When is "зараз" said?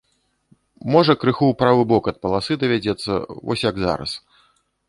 3.85-4.11